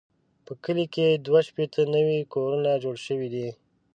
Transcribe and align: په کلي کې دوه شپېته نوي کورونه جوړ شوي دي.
په 0.45 0.53
کلي 0.63 0.85
کې 0.93 1.07
دوه 1.25 1.41
شپېته 1.47 1.81
نوي 1.95 2.19
کورونه 2.33 2.71
جوړ 2.83 2.95
شوي 3.05 3.27
دي. 3.33 3.47